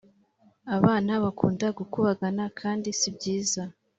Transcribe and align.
abana 0.75 1.11
bakunda 1.23 1.65
gukubagana 1.77 2.43
kandi 2.59 2.87
sibyiza 2.99 3.63